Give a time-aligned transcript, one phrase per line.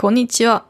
[0.00, 0.64] Konnichiwa.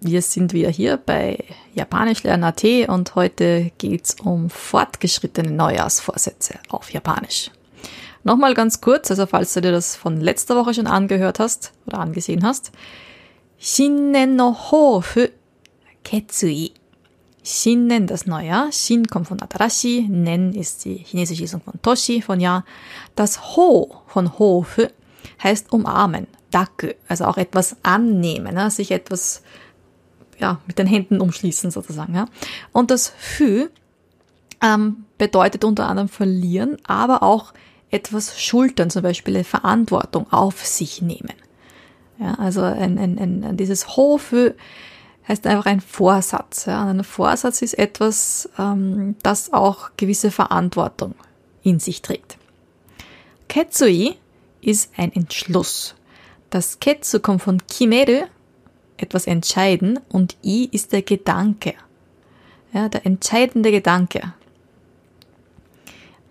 [0.00, 1.42] Wir sind wieder hier bei
[1.74, 7.50] Japanisch lernen AT und heute geht's um fortgeschrittene Neujahrsvorsätze auf Japanisch.
[8.22, 11.98] Nochmal ganz kurz, also falls du dir das von letzter Woche schon angehört hast oder
[11.98, 12.70] angesehen hast.
[13.58, 15.26] Shinnen no Hofu
[16.04, 16.74] Ketsui.
[17.42, 18.70] Shinnen das Neujahr.
[18.70, 20.06] Shin kommt von Atarashi.
[20.08, 22.64] Nen ist die chinesische Lesung von Toshi, von Jahr.
[23.16, 24.86] Das Ho von Hofu
[25.42, 26.28] heißt umarmen.
[26.50, 28.70] Daku, also auch etwas annehmen, ne?
[28.70, 29.42] sich etwas
[30.38, 32.14] ja, mit den Händen umschließen sozusagen.
[32.14, 32.26] Ja?
[32.72, 33.68] Und das Fü
[34.62, 37.52] ähm, bedeutet unter anderem verlieren, aber auch
[37.90, 41.32] etwas schultern, zum Beispiel eine Verantwortung auf sich nehmen.
[42.18, 44.52] Ja, also ein, ein, ein, dieses Hofü
[45.28, 46.66] heißt einfach ein Vorsatz.
[46.66, 46.86] Ja.
[46.86, 51.14] Ein Vorsatz ist etwas, ähm, das auch gewisse Verantwortung
[51.62, 52.38] in sich trägt.
[53.48, 54.16] Ketsui
[54.60, 55.94] ist ein Entschluss.
[56.56, 58.24] Das Ketsu kommt von Kimeru,
[58.96, 61.74] etwas entscheiden, und I ist der Gedanke.
[62.72, 64.32] Ja, der entscheidende Gedanke.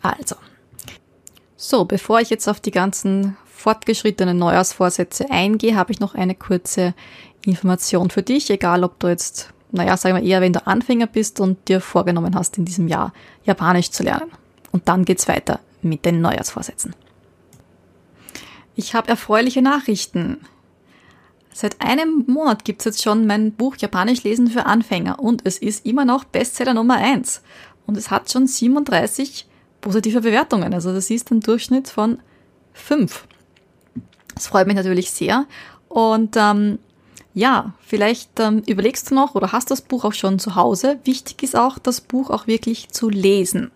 [0.02, 0.36] Also.
[1.58, 6.96] So, bevor ich jetzt auf die ganzen fortgeschrittenen Neujahrsvorsätze eingehe, habe ich noch eine kurze
[7.46, 11.40] Information für dich, egal ob du jetzt, naja, sagen wir eher, wenn du Anfänger bist
[11.40, 14.32] und dir vorgenommen hast, in diesem Jahr Japanisch zu lernen.
[14.72, 16.96] Und dann geht's weiter mit den Neujahrsvorsätzen.
[18.76, 20.38] Ich habe erfreuliche Nachrichten.
[21.54, 25.86] Seit einem Monat gibt's jetzt schon mein Buch Japanisch lesen für Anfänger und es ist
[25.86, 27.42] immer noch Bestseller Nummer eins
[27.86, 29.48] Und es hat schon 37
[29.80, 30.74] positive Bewertungen.
[30.74, 32.20] Also das ist ein Durchschnitt von
[32.74, 33.26] fünf.
[34.34, 35.46] Das freut mich natürlich sehr.
[35.88, 36.80] Und ähm,
[37.34, 41.00] ja, vielleicht ähm, überlegst du noch oder hast das Buch auch schon zu Hause.
[41.06, 43.72] Wichtig ist auch, das Buch auch wirklich zu lesen.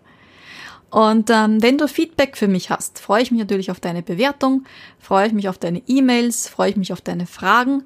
[0.90, 4.64] Und ähm, wenn du Feedback für mich hast, freue ich mich natürlich auf deine Bewertung,
[4.98, 7.84] freue ich mich auf deine E-Mails, freue ich mich auf deine Fragen.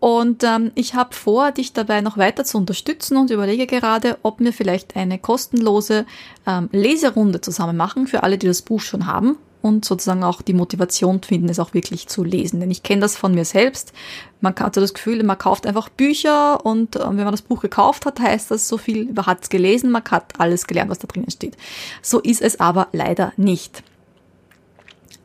[0.00, 4.38] Und ähm, ich habe vor, dich dabei noch weiter zu unterstützen und überlege gerade, ob
[4.38, 6.06] wir vielleicht eine kostenlose
[6.46, 10.52] ähm, Leserunde zusammen machen für alle, die das Buch schon haben und sozusagen auch die
[10.52, 12.60] Motivation finden, es auch wirklich zu lesen.
[12.60, 13.92] Denn ich kenne das von mir selbst.
[14.40, 17.60] Man hat so das Gefühl, man kauft einfach Bücher und äh, wenn man das Buch
[17.60, 20.98] gekauft hat, heißt das so viel, man hat es gelesen, man hat alles gelernt, was
[20.98, 21.56] da drinnen steht.
[22.02, 23.82] So ist es aber leider nicht.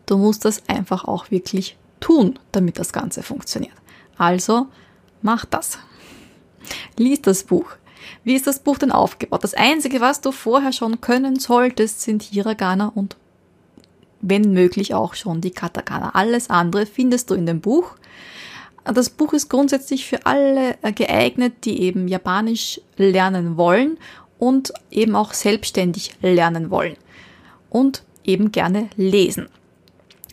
[0.05, 3.73] Du musst das einfach auch wirklich tun, damit das Ganze funktioniert.
[4.17, 4.67] Also
[5.21, 5.77] mach das.
[6.97, 7.67] Lies das Buch.
[8.23, 9.43] Wie ist das Buch denn aufgebaut?
[9.43, 13.15] Das Einzige, was du vorher schon können solltest, sind Hiragana und
[14.23, 16.11] wenn möglich auch schon die Katakana.
[16.15, 17.91] Alles andere findest du in dem Buch.
[18.85, 23.97] Das Buch ist grundsätzlich für alle äh, geeignet, die eben Japanisch lernen wollen
[24.39, 26.95] und eben auch selbstständig lernen wollen
[27.69, 29.47] und eben gerne lesen.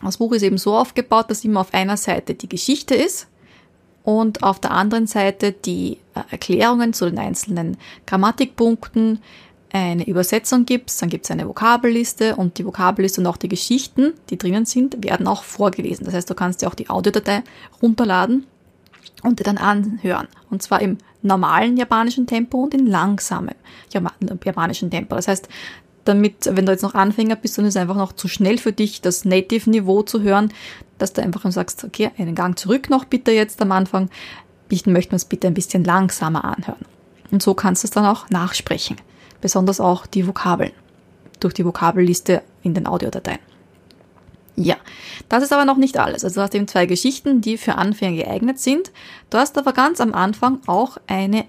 [0.03, 3.27] Das Buch ist eben so aufgebaut, dass immer auf einer Seite die Geschichte ist
[4.03, 9.19] und auf der anderen Seite die äh, Erklärungen zu den einzelnen Grammatikpunkten,
[9.73, 14.13] eine Übersetzung gibt, dann gibt es eine Vokabelliste und die Vokabelliste und auch die Geschichten,
[14.29, 16.05] die drinnen sind, werden auch vorgelesen.
[16.05, 17.43] Das heißt, du kannst dir auch die Audiodatei
[17.81, 18.45] runterladen
[19.23, 20.27] und dir dann anhören.
[20.49, 23.55] Und zwar im normalen japanischen Tempo und in langsamem
[24.43, 25.15] japanischen Tempo.
[25.15, 25.47] Das heißt,
[26.03, 29.01] damit, wenn du jetzt noch Anfänger bist und es einfach noch zu schnell für dich,
[29.01, 30.51] das Native-Niveau zu hören,
[30.97, 34.09] dass du einfach sagst, okay, einen Gang zurück noch bitte jetzt am Anfang.
[34.69, 36.85] Ich möchte mir es bitte ein bisschen langsamer anhören.
[37.29, 38.97] Und so kannst du es dann auch nachsprechen
[39.41, 40.71] besonders auch die Vokabeln
[41.39, 43.39] durch die Vokabelliste in den Audiodateien.
[44.55, 44.75] Ja,
[45.29, 46.23] das ist aber noch nicht alles.
[46.23, 48.91] Also du hast eben zwei Geschichten, die für Anfänger geeignet sind.
[49.29, 51.45] Du hast aber ganz am Anfang auch eine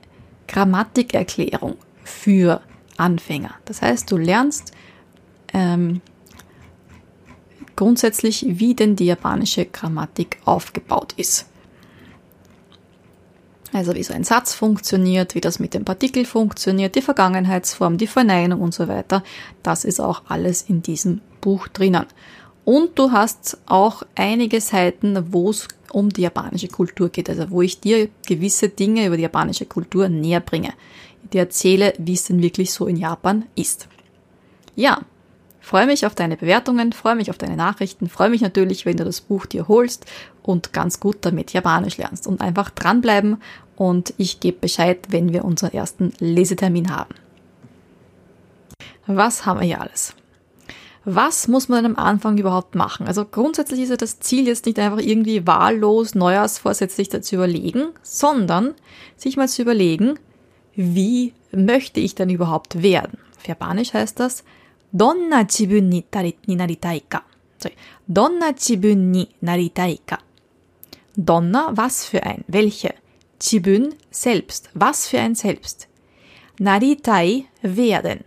[0.48, 2.60] Grammatikerklärung für
[2.97, 3.54] Anfänger.
[3.64, 4.72] Das heißt, du lernst
[5.52, 6.00] ähm,
[7.76, 11.46] grundsätzlich, wie denn die japanische Grammatik aufgebaut ist.
[13.72, 18.06] Also wie so ein Satz funktioniert, wie das mit dem Partikel funktioniert, die Vergangenheitsform, die
[18.06, 19.22] Verneinung und so weiter.
[19.62, 22.06] Das ist auch alles in diesem Buch drinnen.
[22.64, 27.62] Und du hast auch einige Seiten, wo es um die japanische Kultur geht, also wo
[27.62, 30.72] ich dir gewisse Dinge über die japanische Kultur näher bringe.
[31.24, 33.88] Ich dir erzähle, wie es denn wirklich so in Japan ist.
[34.76, 35.00] Ja,
[35.60, 39.04] freue mich auf deine Bewertungen, freue mich auf deine Nachrichten, freue mich natürlich, wenn du
[39.04, 40.06] das Buch dir holst
[40.43, 43.39] und ganz gut damit Japanisch lernst und einfach dranbleiben
[43.77, 47.15] und ich gebe Bescheid, wenn wir unseren ersten Lesetermin haben.
[49.06, 50.15] Was haben wir hier alles?
[51.05, 53.09] Was muss man am Anfang überhaupt machen?
[53.09, 58.75] Also grundsätzlich ist ja das Ziel jetzt nicht einfach irgendwie wahllos Neujahrsvorsätze zu überlegen, sondern
[59.17, 60.19] sich mal zu überlegen,
[60.77, 63.19] wie möchte ich denn überhaupt werden?
[63.37, 64.44] Auf Japanisch heißt das,
[64.93, 66.05] Donna jibun ni
[66.47, 67.23] naritai ka.
[67.59, 67.75] Sorry.
[68.06, 70.19] Donna jibun ni naritai ka.
[71.17, 72.94] Donna, was für ein, welche.
[73.41, 75.88] Chibun, selbst, was für ein Selbst.
[76.59, 78.25] Naritai, werden.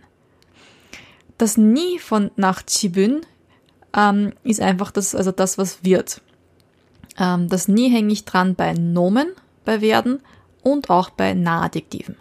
[1.38, 3.22] Das Nie von nach Chibun
[3.96, 6.20] ähm, ist einfach das, also das, was wird.
[7.18, 9.28] Ähm, das Nie hänge ich dran bei Nomen,
[9.64, 10.20] bei werden
[10.62, 12.16] und auch bei Nahadjektiven.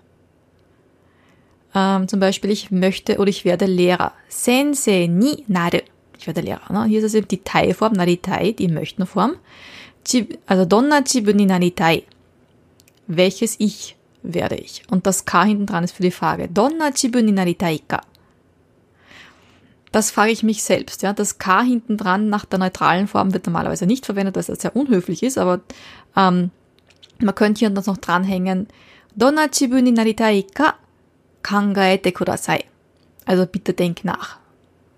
[1.74, 4.14] Ähm, zum Beispiel, ich möchte oder ich werde Lehrer.
[4.30, 5.80] Sensei ni naru.
[6.18, 6.72] Ich werde Lehrer.
[6.72, 6.86] Ne?
[6.86, 9.36] Hier ist es eben die Tai-Form, naritai, die Möchtenform.
[10.46, 12.04] Also, donna chibu ni naritai.
[13.08, 14.84] Welches Ich werde ich?
[14.90, 16.48] Und das K hinten dran ist für die Frage.
[16.48, 18.02] Donna chibu ni naritai ka?
[19.92, 21.04] Das frage ich mich selbst.
[21.04, 21.14] Ja?
[21.14, 24.76] Das K hinten dran nach der neutralen Form wird normalerweise nicht verwendet, weil es sehr
[24.76, 25.62] unhöflich ist, aber
[26.18, 26.52] ähm,
[27.20, 28.68] man könnte hier das noch dranhängen.
[29.16, 30.76] Donna chibu ni naritai ka
[31.42, 32.66] kangaete kudasai.
[33.26, 34.38] Also bitte denk nach.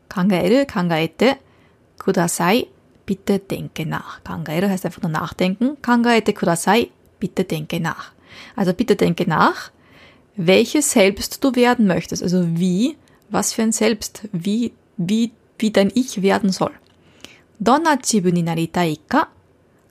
[0.10, 1.38] Kangaeru, kangaete,
[2.00, 2.68] kudasai,
[3.07, 4.24] bitte denke nach.
[4.24, 5.77] Kangaeru heißt einfach nur nachdenken.
[5.81, 8.12] Kangaete kudasai, bitte denke nach.
[8.56, 9.71] Also bitte denke nach,
[10.36, 12.21] welches Selbst du werden möchtest.
[12.21, 12.98] Also wie,
[13.30, 16.74] was für ein Selbst, wie wie, wie dein Ich werden soll.
[17.59, 19.27] Donna chibu ni naritai ka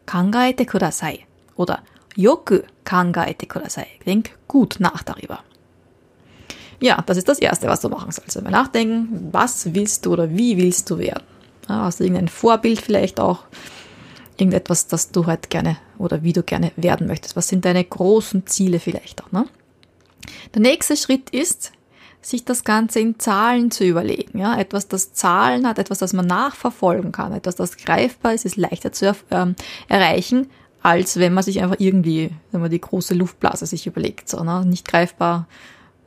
[0.04, 1.26] kangaete kudasai.
[1.56, 1.82] Oder
[2.14, 3.86] yoku kangaete kudasai.
[4.04, 5.40] Denk gut nach darüber.
[6.80, 8.40] Ja, das ist das Erste, was du machen sollst.
[8.42, 11.24] Mal nachdenken, was willst du oder wie willst du werden?
[11.68, 13.44] Hast du irgendein Vorbild vielleicht auch?
[14.36, 17.36] Irgendetwas, das du halt gerne oder wie du gerne werden möchtest?
[17.36, 19.32] Was sind deine großen Ziele vielleicht auch?
[19.32, 19.46] Ne?
[20.54, 21.72] Der nächste Schritt ist,
[22.20, 24.38] sich das Ganze in Zahlen zu überlegen.
[24.38, 24.58] Ja?
[24.58, 28.92] Etwas, das Zahlen hat, etwas, das man nachverfolgen kann, etwas, das greifbar ist, ist leichter
[28.92, 29.54] zu ähm,
[29.88, 30.48] erreichen,
[30.82, 34.28] als wenn man sich einfach irgendwie, wenn man die große Luftblase sich überlegt.
[34.28, 34.64] So, ne?
[34.66, 35.46] Nicht greifbar.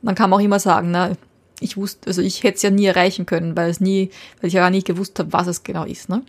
[0.02, 1.16] Man kann auch immer sagen, ne?
[1.60, 4.10] Ich wusste, also ich hätte es ja nie erreichen können, weil es nie,
[4.40, 6.08] weil ich ja gar nicht gewusst habe, was es genau ist.
[6.08, 6.22] Ne?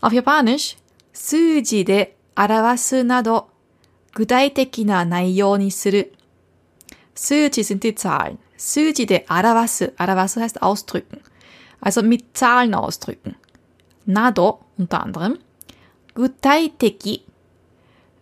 [0.00, 0.76] Auf Japanisch,
[1.12, 3.48] Suji de arawasu nado,
[4.14, 6.04] gudaitekina na naiyou ni suru.
[7.14, 8.38] Suji sind die Zahlen.
[8.56, 9.92] Suji de arawasu.
[9.98, 11.20] Arawasu heißt ausdrücken.
[11.80, 13.34] Also mit Zahlen ausdrücken.
[14.06, 15.38] Nado unter anderem.
[16.14, 17.22] Gutaiteki.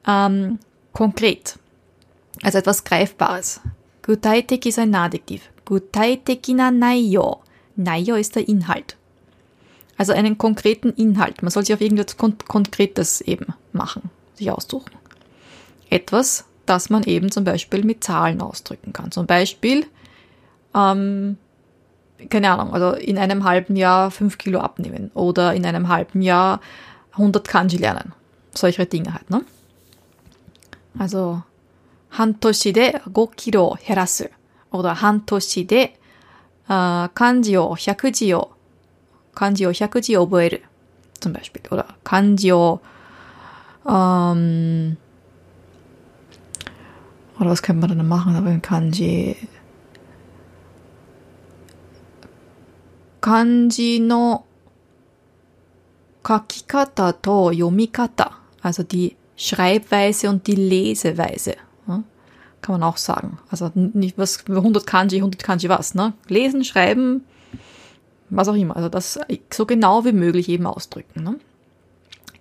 [0.06, 0.58] Ähm,
[0.92, 1.58] konkret.
[2.42, 3.60] Also etwas Greifbares.
[4.02, 5.42] Gutaiteki ist ein Adjektiv.
[5.70, 7.42] Gutaiteki na Naiyo.
[7.76, 8.96] Naiyo ist der Inhalt.
[9.96, 11.42] Also einen konkreten Inhalt.
[11.42, 14.90] Man soll sich auf irgendetwas Kon Konkretes eben machen, sich aussuchen.
[15.88, 19.12] Etwas, das man eben zum Beispiel mit Zahlen ausdrücken kann.
[19.12, 19.86] Zum Beispiel,
[20.74, 21.38] ähm,
[22.28, 26.60] keine Ahnung, also in einem halben Jahr fünf Kilo abnehmen oder in einem halben Jahr
[27.12, 28.12] 100 Kanji lernen.
[28.52, 29.44] Solche Dinge halt, ne?
[30.98, 31.44] Also,
[32.10, 34.24] Hantoshi de 5 Kilo herasu
[34.70, 36.00] ほど半年で、
[36.68, 38.52] あ漢字を100字を、
[39.34, 40.64] 漢字を100字を覚える。
[41.20, 41.60] その場所で、
[42.02, 42.80] 漢字を、
[43.84, 44.98] うーん、
[47.42, 49.36] おかんまだな、まだな、漢字。
[53.20, 54.44] 漢字の
[56.26, 58.38] 書き方と読み方。
[58.62, 61.56] あ、そう、die Schreibweise und die Leseweise。
[62.62, 63.38] Kann man auch sagen.
[63.50, 66.12] Also nicht was 100 Kanji, 100 Kanji was, ne?
[66.28, 67.24] Lesen, schreiben,
[68.28, 68.76] was auch immer.
[68.76, 71.38] Also das äh, so genau wie möglich eben ausdrücken, ne?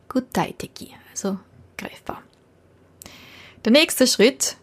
[0.10, 1.38] Gudaiteki, also
[1.78, 2.22] greifbar.
[3.64, 4.58] Der nächste Schritt,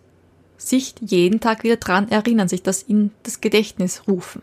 [0.57, 4.43] sich jeden Tag wieder dran erinnern, sich das in das Gedächtnis rufen.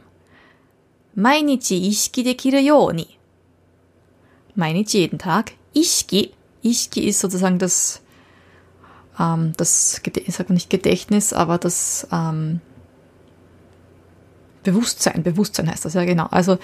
[1.15, 3.07] Mainichi ishiki dekiru yoni.
[4.55, 5.51] Mainichi jeden Tag.
[5.73, 8.01] Ishiki, ishiki ist sozusagen das
[9.19, 12.61] ähm, das, ich sage nicht Gedächtnis, aber das ähm,
[14.63, 15.23] Bewusstsein.
[15.23, 16.27] Bewusstsein heißt das ja genau.
[16.31, 16.57] Also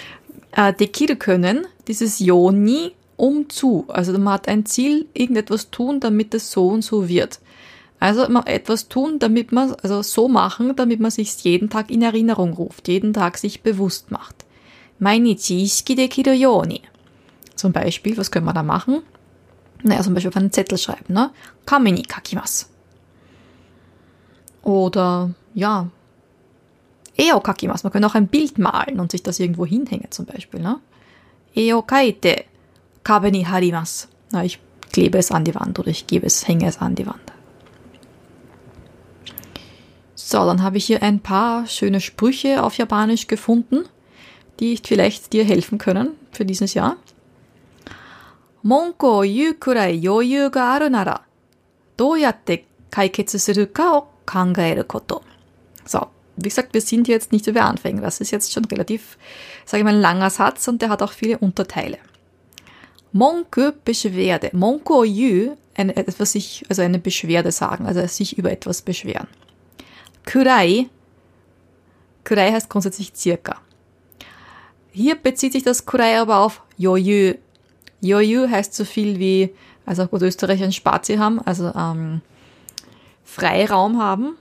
[0.51, 3.85] äh, dekiru können, dieses Yoni um zu.
[3.89, 7.39] Also man hat ein Ziel, irgendetwas tun, damit es so und so wird.
[7.99, 12.53] Also etwas tun, damit man, also so machen, damit man sich jeden Tag in Erinnerung
[12.53, 14.45] ruft, jeden Tag sich bewusst macht.
[14.99, 16.81] Mainichi ishiki dekiru yoni.
[17.55, 19.01] Zum Beispiel, was können wir da machen?
[19.83, 21.31] Naja, zum Beispiel auf einen Zettel schreiben, ne?
[21.65, 22.65] Kame ni kakimasu.
[24.61, 25.87] Oder, ja,
[27.15, 27.85] Eo kakimasu.
[27.85, 30.79] Man kann auch ein Bild malen und sich das irgendwo hinhängen, zum Beispiel, ne?
[31.55, 32.45] Eo kaite
[33.03, 34.07] kabe ni harimasu.
[34.31, 34.59] Na, ich
[34.91, 37.33] klebe es an die Wand oder ich gebe es, hänge es an die Wand.
[40.15, 43.85] So, dann habe ich hier ein paar schöne Sprüche auf Japanisch gefunden,
[44.59, 46.97] die vielleicht dir helfen können für dieses Jahr.
[48.63, 51.19] Monko o yu kurai yoyu ga aru nara,
[51.97, 55.21] do yatte kaiketsu suru ka o kangaeru koto.
[55.85, 58.01] So, wie gesagt, wir sind jetzt nicht über Anfänge.
[58.01, 59.17] Das ist jetzt schon relativ,
[59.65, 61.97] sage ich mal, ein langer Satz und der hat auch viele Unterteile.
[63.11, 64.51] Monku, Beschwerde.
[64.53, 69.27] Monku yu, eine, etwas sich, also eine Beschwerde sagen, also sich über etwas beschweren.
[70.31, 70.87] Kurai.
[72.23, 73.61] Kurai heißt grundsätzlich circa.
[74.91, 77.35] Hier bezieht sich das Kurai aber auf Yoyu.
[78.01, 79.53] Yoyu heißt so viel wie,
[79.85, 82.21] also auch gut Österreicher ein Spazi haben, also ähm,
[83.23, 84.37] Freiraum haben,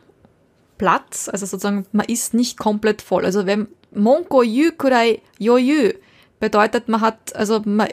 [0.79, 3.25] Platz, also sozusagen man ist nicht komplett voll.
[3.25, 5.93] Also wenn Monko Yu Kurai Yoyu
[6.41, 7.89] bedeutet, man hat, also man,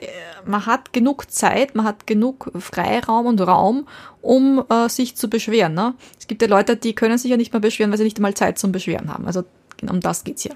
[0.46, 3.88] man hat genug Zeit, man hat genug Freiraum und Raum,
[4.22, 5.74] um äh, sich zu beschweren.
[5.74, 5.96] Ne?
[6.20, 8.36] Es gibt ja Leute, die können sich ja nicht mehr beschweren, weil sie nicht einmal
[8.36, 9.26] Zeit zum Beschweren haben.
[9.26, 9.44] Also
[9.78, 10.56] genau um das geht's hier.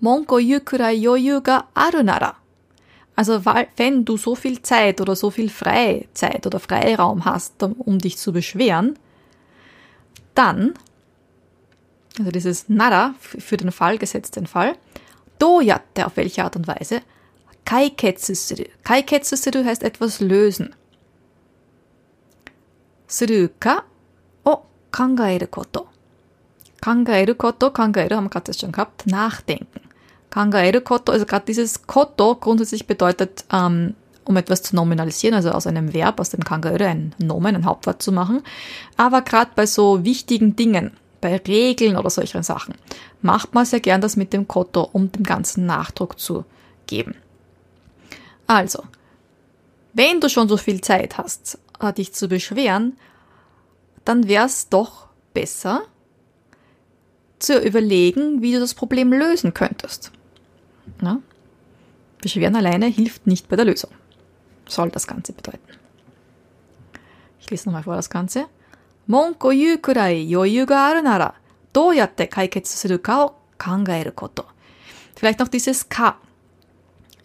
[0.00, 2.39] Monko yukurai yoyu ga aru nara.
[3.16, 3.44] Also
[3.76, 8.32] wenn du so viel Zeit oder so viel Freizeit oder Freiraum hast, um dich zu
[8.32, 8.98] beschweren,
[10.34, 10.74] dann,
[12.18, 14.74] also dieses Nada für den Fall, gesetzt den Fall,
[15.38, 17.02] do dojatte auf welche Art und Weise,
[17.64, 18.64] kai ketsu kaiketsusuru.
[18.84, 20.74] Kaiketsusuru heißt etwas lösen.
[23.06, 23.84] Suru ka
[24.44, 24.62] o
[24.92, 25.88] kangaeru koto.
[26.80, 29.89] Kangaeru koto, kangaeru haben wir gerade schon gehabt, nachdenken.
[30.30, 33.94] Kangaeru Koto, also gerade dieses Koto grundsätzlich bedeutet, ähm,
[34.24, 38.00] um etwas zu nominalisieren, also aus einem Verb, aus dem Kangaeru ein Nomen, ein Hauptwort
[38.02, 38.42] zu machen.
[38.96, 42.74] Aber gerade bei so wichtigen Dingen, bei Regeln oder solchen Sachen,
[43.22, 46.44] macht man sehr gern das mit dem Koto, um dem Ganzen Nachdruck zu
[46.86, 47.16] geben.
[48.46, 48.84] Also,
[49.92, 52.96] wenn du schon so viel Zeit hast, äh, dich zu beschweren,
[54.04, 55.82] dann wär's doch besser,
[57.40, 60.12] zu überlegen, wie du das Problem lösen könntest.
[61.01, 61.21] Na?
[62.21, 63.91] Beschweren alleine hilft nicht bei der Lösung.
[64.67, 65.59] Soll das Ganze bedeuten.
[67.39, 68.47] Ich lese nochmal vor das Ganze.
[69.07, 71.35] 文句言うくらい余裕があるなら、
[71.73, 74.47] どうやって解決するかを考えること。
[75.15, 76.17] Vielleicht noch dieses Ka.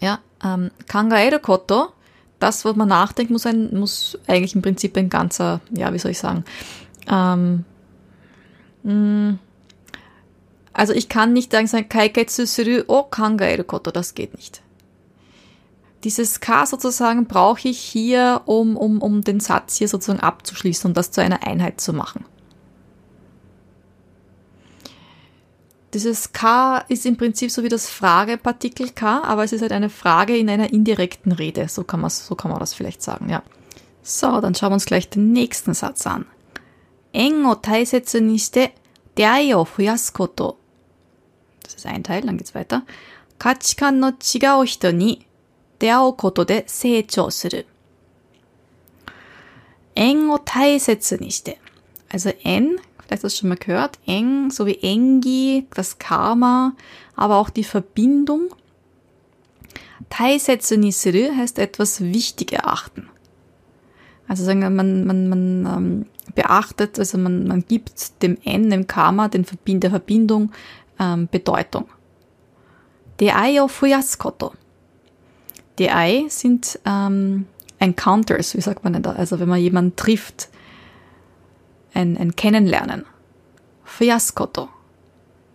[0.00, 1.95] Ja, ähm, 考えること。
[2.38, 6.19] Das, was man nachdenkt, muss ein, muss eigentlich im Prinzip ein ganzer, ja, wie soll ich
[6.19, 6.45] sagen,
[7.07, 7.64] ähm,
[8.83, 9.38] mh, mm,
[10.75, 14.62] also ich kann nicht sagen, kaiketsu suru o kangaeru koto, das geht nicht
[16.05, 20.96] dieses K sozusagen brauche ich hier, um, um, um den Satz hier sozusagen abzuschließen und
[20.96, 22.24] das zu einer Einheit zu machen.
[25.96, 29.89] Dieses K ist im Prinzip so wie das Fragepartikel K, aber es ist halt eine
[29.89, 31.67] Frage in einer indirekten Rede.
[31.70, 33.41] So kann man, so kann man das vielleicht sagen, ja.
[34.03, 36.25] So, dann schauen wir uns gleich den nächsten Satz an.
[37.13, 38.72] En o taisetsu ni shite
[39.17, 40.58] deai o fuyasu koto.
[40.58, 40.64] Das
[41.75, 42.83] ist ein Teil, dann geht's weiter.
[43.38, 45.26] Kachikan no chigau hito ni
[45.79, 47.67] 出会うことで成長する。
[49.95, 51.59] eng を大切にして。
[52.11, 56.75] Also en, vielleicht hast du es schon mal gehört, eng, so wie engi, das Karma,
[57.17, 58.50] aber auch die Verbindung.
[60.09, 63.09] Taisetsu ni suru heißt etwas wichtig erachten.
[64.26, 68.87] Also sagen wir, man, man, man ähm, beachtet, also man, man gibt dem N, dem
[68.87, 70.52] Karma, den Verbind der Verbindung
[71.00, 71.88] ähm, Bedeutung.
[73.20, 74.54] Deai o fuyaskoto.
[75.80, 77.48] DI sind ähm,
[77.80, 79.12] Encounters, wie sagt man denn da?
[79.12, 80.50] Also wenn man jemanden trifft,
[81.94, 83.06] ein, ein Kennenlernen.
[83.84, 84.70] Fiaskoto.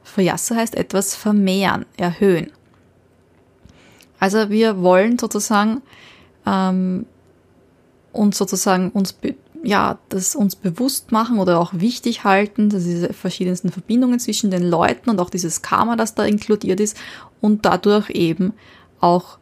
[0.02, 2.50] Fiasso heißt etwas vermehren, erhöhen.
[4.18, 5.82] Also wir wollen sozusagen
[6.47, 7.06] ähm,
[8.12, 9.16] uns sozusagen uns
[9.63, 14.63] ja das uns bewusst machen oder auch wichtig halten, dass diese verschiedensten Verbindungen zwischen den
[14.63, 16.97] Leuten und auch dieses Karma, das da inkludiert ist
[17.41, 18.53] und dadurch eben
[19.00, 19.38] auch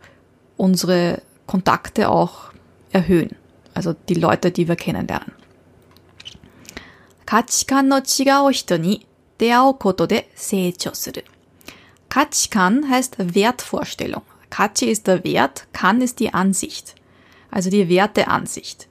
[0.57, 2.51] unsere Kontakte auch
[2.91, 3.35] erhöhen.
[3.73, 5.33] Also die Leute, die wir kennenlernen.
[7.25, 9.07] 価値観の違う人に
[9.39, 11.25] 出会うことで成長する。
[12.07, 14.21] 価値観 heißt Wertvorstellung.
[14.51, 16.93] Kachi ist der Wert, Kan ist die Ansicht.
[17.49, 18.87] Also die Werteansicht.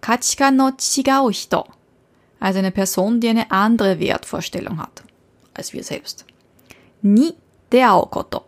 [0.00, 1.64] Kachika no chigao hito.
[2.38, 5.02] Also eine Person, die eine andere Wertvorstellung hat
[5.56, 6.24] als wir selbst.
[7.02, 7.34] Ni
[7.72, 8.44] deao koto.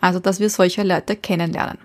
[0.00, 1.78] Also, dass wir solche Leute kennenlernen.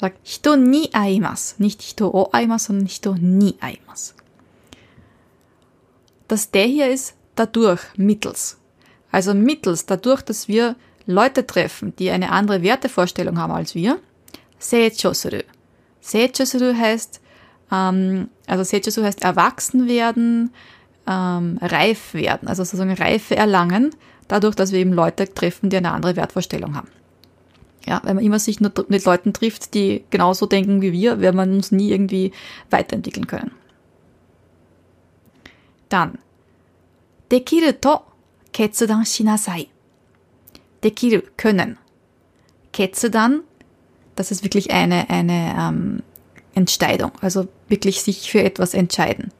[0.00, 1.56] Sagt hito ni aimas.
[1.58, 4.14] Nicht hito o aimas, sondern hito ni aimas.
[6.28, 8.58] Das der hier ist dadurch, mittels.
[9.10, 13.98] Also mittels, dadurch, dass wir Leute treffen, die eine andere Wertevorstellung haben als wir,
[14.58, 15.42] seijosuru
[16.10, 17.20] suru heißt,
[17.72, 20.50] ähm, also Seicho suru heißt erwachsen werden,
[21.06, 23.94] ähm, reif werden, also sozusagen Reife erlangen
[24.28, 26.88] dadurch, dass wir eben Leute treffen, die eine andere Wertvorstellung haben.
[27.86, 31.36] Ja, wenn man immer sich nur mit Leuten trifft, die genauso denken wie wir, werden
[31.36, 32.32] wir uns nie irgendwie
[32.70, 33.52] weiterentwickeln können.
[35.88, 36.18] Dann,
[37.32, 38.02] dekiru to
[38.52, 39.68] ketsudan shinasai.
[40.84, 41.78] Dekiru, können.
[42.74, 43.40] Ketsudan,
[44.18, 46.02] das ist wirklich eine, eine, ähm,
[46.58, 49.30] Entscheidung, also wirklich sich für etwas entscheiden.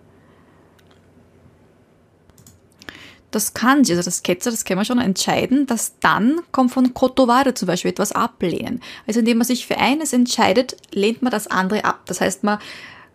[3.31, 7.53] Das Kanji, also das Ketzer, das kennen wir schon, entscheiden, das dann kommt von Kotoware
[7.53, 8.81] zum Beispiel, etwas ablehnen.
[9.07, 12.03] Also indem man sich für eines entscheidet, lehnt man das andere ab.
[12.07, 12.59] Das heißt, man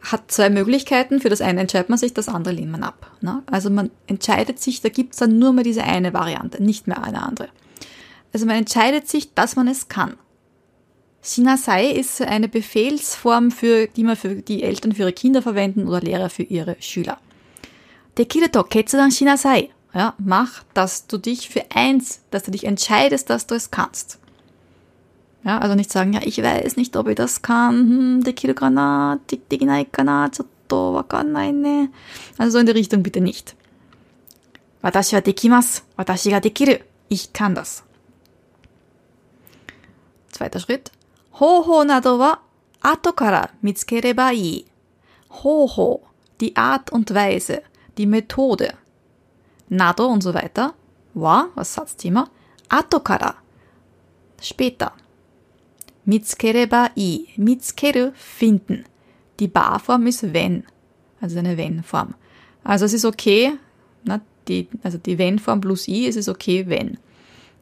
[0.01, 3.11] hat zwei Möglichkeiten, für das eine entscheidet man sich, das andere lehnt man ab.
[3.21, 3.41] Ne?
[3.47, 7.23] Also man entscheidet sich, da gibt's dann nur mehr diese eine Variante, nicht mehr eine
[7.23, 7.47] andere.
[8.33, 10.17] Also man entscheidet sich, dass man es kann.
[11.23, 16.01] Shinasai ist eine Befehlsform, für, die man für die Eltern für ihre Kinder verwenden oder
[16.01, 17.17] Lehrer für ihre Schüler.
[18.17, 19.69] Dekiru to ketsudan shinasai.
[19.93, 24.19] Ja, mach, dass du dich für eins, dass du dich entscheidest, dass du es kannst.
[25.45, 29.19] Ja, also nicht sagen, ja, ich weiß nicht, ob ich das kann, hm, dekiru kana,
[29.51, 31.89] dekinai kana, chotto wakanai ne.
[32.37, 33.55] Also so in die Richtung bitte nicht.
[34.81, 36.79] Watashi wa dekimasu, watashi ga dekiru.
[37.07, 37.83] Ich kann das.
[40.31, 40.91] Zweiter Schritt.
[41.39, 42.37] Hoho nado wa
[42.81, 44.65] ato kara mitsukereba ii.
[45.29, 46.01] Hoho,
[46.39, 47.63] die Art und Weise,
[47.97, 48.73] die Methode.
[49.69, 50.73] Nado und so weiter.
[51.15, 52.29] Wa, was Satzthema.
[52.69, 53.35] Ato kara,
[54.41, 54.91] später.
[56.05, 57.29] Mitsukereba ii.
[57.37, 58.85] Mitsukeru, finden.
[59.39, 60.63] Die Barform ist wenn,
[61.19, 62.13] also eine wenn-Form.
[62.63, 63.53] Also es ist okay,
[64.03, 66.99] na, die, also die wenn-Form plus i, es ist okay, wenn.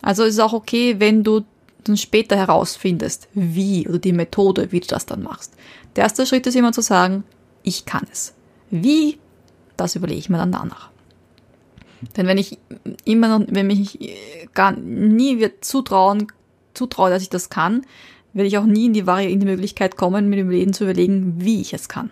[0.01, 1.45] Also es ist auch okay, wenn du
[1.83, 5.53] dann später herausfindest, wie oder die Methode, wie du das dann machst.
[5.95, 7.23] Der erste Schritt ist immer zu sagen,
[7.63, 8.33] ich kann es.
[8.69, 9.17] Wie,
[9.77, 10.89] das überlege ich mir dann danach.
[12.17, 12.57] Denn wenn ich
[13.05, 14.15] immer noch, wenn mich
[14.53, 16.27] gar nie wird zutrauen,
[16.73, 17.85] zutraue, dass ich das kann,
[18.33, 20.85] werde ich auch nie in die, Vari in die Möglichkeit kommen, mir im Leben zu
[20.85, 22.09] überlegen, wie ich es kann.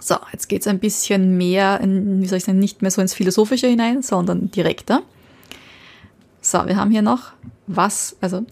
[0.00, 3.00] So, jetzt geht es ein bisschen mehr, in, wie soll ich sagen, nicht mehr so
[3.00, 5.02] ins Philosophische hinein, sondern direkter.
[6.52, 7.32] So, wir haben hier noch
[7.66, 8.44] was, also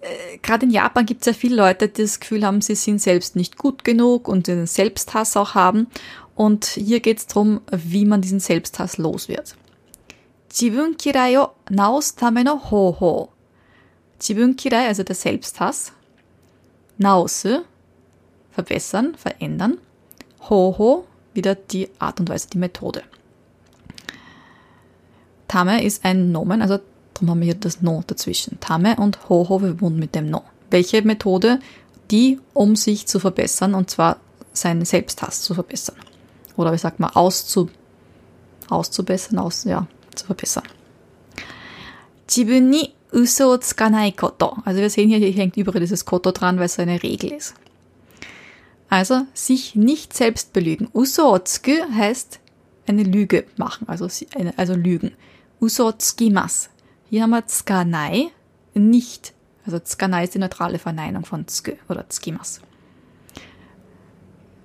[0.00, 2.98] äh, gerade in Japan gibt es ja viele Leute, die das Gefühl haben, sie sind
[2.98, 5.86] selbst nicht gut genug und den Selbsthass auch haben.
[6.34, 9.54] Und hier geht es darum, wie man diesen Selbsthass los wird.
[10.50, 13.28] Jibun kirai o naos tame no hoho.
[14.18, 15.92] Jibun kirai, also der Selbsthass.
[16.96, 17.64] Naosu,
[18.50, 19.76] verbessern, verändern.
[20.48, 23.02] Hoho, wieder die Art und Weise, die Methode.
[25.48, 26.78] Tame ist ein Nomen, also
[27.16, 28.60] Darum haben wir hier das No dazwischen.
[28.60, 30.42] Tame und Hoho verbunden mit dem No.
[30.70, 31.60] Welche Methode?
[32.10, 34.18] Die, um sich zu verbessern, und zwar
[34.52, 35.96] seinen Selbsthass zu verbessern.
[36.58, 37.70] Oder wie sagt man, auszu,
[38.68, 40.64] auszubessern, aus, ja, zu verbessern.
[44.64, 47.54] Also wir sehen hier, hier hängt überall dieses Koto dran, weil es eine Regel ist.
[48.90, 50.88] Also sich nicht selbst belügen.
[50.92, 52.40] Uso o tsuku heißt
[52.86, 54.06] eine Lüge machen, also,
[54.56, 55.12] also lügen.
[55.60, 56.68] Uso o tsukimas
[57.10, 58.30] hier haben wir Tskanai,
[58.74, 59.32] nicht.
[59.64, 62.60] Also Tskanai ist die neutrale Verneinung von Tske oder Tskimas.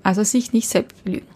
[0.04, 1.27] Also sich nicht selbst belügen.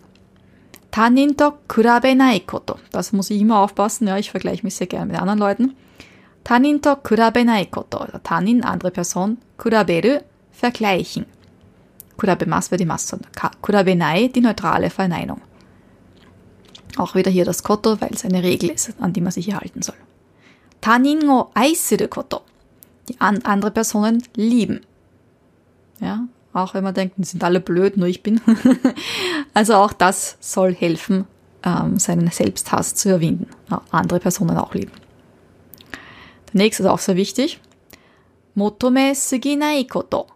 [0.92, 2.80] Tanin to kurabenai koto.
[2.92, 5.76] Das muss ich immer aufpassen, ja, ich vergleiche mich sehr gerne mit anderen Leuten.
[6.44, 7.98] Tanin to kurabenai koto.
[7.98, 9.38] Also Tanin, andere Person.
[9.58, 11.26] Kuraberu, vergleichen.
[12.18, 13.20] Kurabemas wäre die Masse.
[13.62, 15.42] Kurabenai, die neutrale Verneinung.
[16.98, 19.60] Auch wieder hier das Koto, weil es eine Regel ist, an die man sich hier
[19.60, 19.96] halten soll.
[20.86, 22.42] Tanin o aisuru koto.
[23.10, 24.82] Die an andere Personen lieben.
[26.00, 28.40] Ja, auch wenn man denkt, die sind alle blöd, nur ich bin.
[29.56, 31.26] also auch das soll helfen,
[31.64, 33.48] ähm, seinen Selbsthass zu überwinden.
[33.90, 34.92] Andere Personen auch lieben.
[36.54, 37.60] Der nächste ist auch sehr wichtig.
[38.54, 40.28] Motome suginai koto.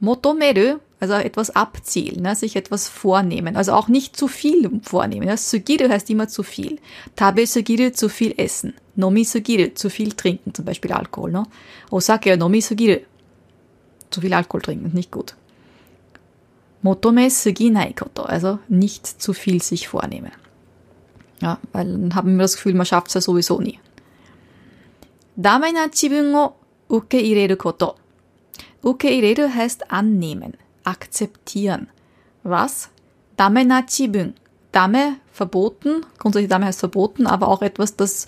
[0.00, 2.34] Motomeru also etwas abzielen, ne?
[2.34, 3.56] sich etwas vornehmen.
[3.56, 5.28] Also auch nicht zu viel vornehmen.
[5.28, 5.36] Ja?
[5.36, 6.78] Sugiru heißt immer zu viel.
[7.16, 8.74] Tabe sugiru, zu viel essen.
[8.96, 11.32] Nomi sugiru, zu viel trinken, zum Beispiel Alkohol.
[11.32, 11.44] Ne?
[11.90, 13.00] Osake nomi sugiru,
[14.10, 15.34] zu viel Alkohol trinken, nicht gut.
[16.82, 20.32] Motome suginai koto, also nicht zu viel sich vornehmen.
[21.40, 23.78] Ja, weil dann haben wir das Gefühl, man schafft es ja sowieso nie.
[25.34, 26.54] Dame na jibun o
[26.88, 27.94] ukeireru koto.
[28.82, 31.88] Ukeireru heißt annehmen akzeptieren.
[32.42, 32.90] Was?
[33.36, 34.34] Dame na chibun.
[34.72, 38.26] Dame verboten, grundsätzlich Dame heißt verboten, aber auch etwas, das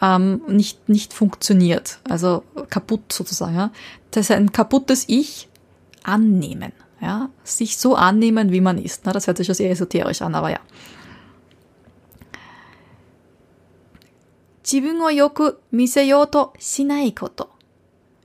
[0.00, 1.98] ähm, nicht, nicht funktioniert.
[2.08, 3.54] Also kaputt sozusagen.
[3.54, 3.70] Ja?
[4.12, 5.48] Das ist ein kaputtes Ich
[6.04, 6.72] annehmen.
[7.00, 7.30] Ja?
[7.42, 9.06] Sich so annehmen, wie man ist.
[9.06, 9.12] Ne?
[9.12, 10.60] Das hört sich schon sehr esoterisch an, aber ja.
[14.72, 15.50] yoku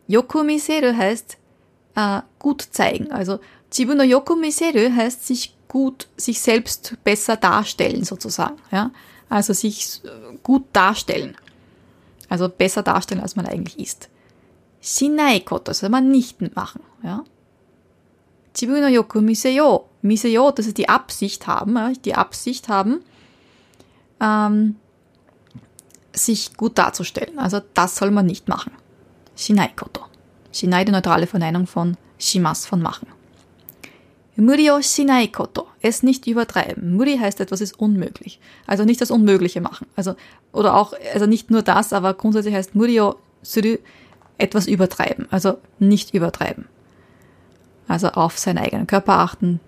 [0.08, 1.38] Yoku miseru heißt
[1.96, 3.12] äh, gut zeigen.
[3.12, 3.40] Also
[3.73, 8.57] 自分のよく見せる heißt sich gut, sich selbst besser darstellen sozusagen.
[8.71, 8.91] Ja?
[9.29, 10.01] Also sich
[10.43, 11.37] gut darstellen.
[12.29, 14.09] Also besser darstellen, als man eigentlich ist.
[14.81, 16.83] Shinai koto, soll man nicht machen.
[17.03, 17.25] Ja?
[18.57, 19.89] Jibu no yoku miseyo.
[20.03, 23.01] Miseyo, das ist die Absicht haben, ja, die Absicht haben,
[24.21, 24.77] ähm,
[26.13, 27.39] sich gut darzustellen.
[27.39, 28.73] Also das soll man nicht machen.
[29.37, 30.05] Shinai koto.
[30.53, 33.09] Shinai, die neutrale Verneinung von shimas, von machen.
[34.36, 35.68] Muri o shinai koto.
[35.82, 36.96] Es nicht übertreiben.
[36.96, 38.40] Muri heißt etwas ist unmöglich.
[38.66, 39.88] Also nicht das Unmögliche machen.
[39.96, 40.16] Also,
[40.52, 43.78] oder auch, also nicht nur das, aber grundsätzlich heißt Muri o suru
[44.38, 45.28] etwas übertreiben.
[45.30, 46.66] Also nicht übertreiben.
[47.88, 49.60] Also auf seinen eigenen Körper achten.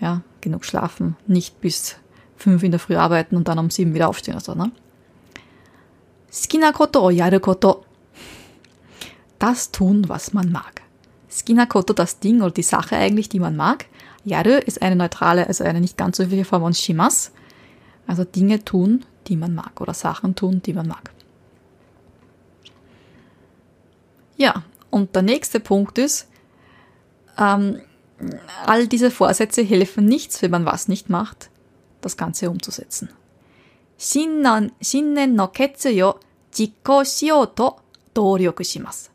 [0.00, 1.16] Ja, genug schlafen.
[1.26, 1.96] Nicht bis
[2.36, 4.70] fünf in der Früh arbeiten und dann um sieben wieder aufstehen oder so, ne?
[6.30, 7.84] Skina koto o yaru koto.
[9.38, 10.82] Das tun, was man mag.
[11.38, 13.86] Skinakoto das Ding oder die Sache eigentlich, die man mag.
[14.24, 17.32] Yaru ist eine neutrale, also eine nicht ganz so übliche Form von Shimas.
[18.06, 21.10] Also Dinge tun, die man mag oder Sachen tun, die man mag.
[24.36, 26.28] Ja, und der nächste Punkt ist,
[27.38, 27.80] ähm,
[28.66, 31.50] all diese Vorsätze helfen nichts, wenn man was nicht macht,
[32.00, 33.10] das Ganze umzusetzen.
[33.98, 36.20] Shinnen no ketsu yo
[36.54, 37.76] jikko shio to
[38.14, 39.10] doryoku shimasu.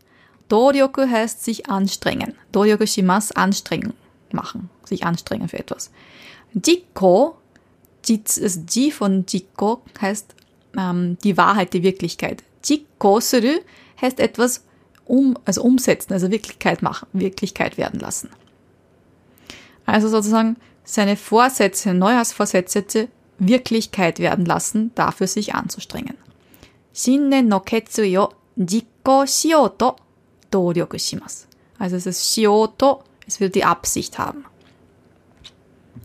[0.50, 2.36] Doryoku heißt sich anstrengen.
[2.52, 3.94] Doryoku shimasu, anstrengen,
[4.32, 5.92] machen, sich anstrengen für etwas.
[6.54, 7.38] Jikko,
[8.06, 10.36] jitsu ist also Ji von Jikko heißt
[10.78, 12.44] ähm, die Wahrheit, die Wirklichkeit.
[12.64, 13.60] Jikko suru
[14.02, 14.64] heißt etwas
[15.06, 18.30] um, also umsetzen, also Wirklichkeit machen, Wirklichkeit werden lassen.
[19.86, 23.08] Also sozusagen seine Vorsätze, Neujahrsvorsätze
[23.40, 26.18] Wirklichkeit werden lassen, dafür sich anzustrengen.
[26.94, 29.96] Shinne no ketsu yo jikko shio to
[31.80, 34.46] also es ist shioto, es will die Absicht haben.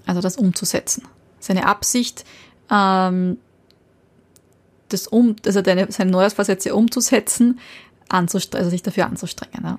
[0.06, 1.06] Also das umzusetzen.
[1.38, 2.24] Seine Absicht,
[2.70, 3.38] ähm,
[4.88, 7.60] das um, also deine, seine Neujahrsvorsätze umzusetzen,
[8.08, 9.62] anzustrengen, also sich dafür anzustrengen.
[9.62, 9.78] Ja.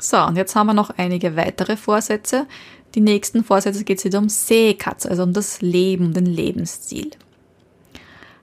[0.00, 2.46] So, und jetzt haben wir noch einige weitere Vorsätze.
[2.94, 7.10] Die nächsten Vorsätze geht es wieder um Seekatz, also um das Leben, den Lebensstil.